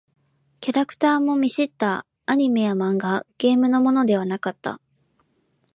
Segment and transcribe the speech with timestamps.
[0.61, 4.81] キャラクターも見知ったアニメや漫画、ゲームのものではなかった。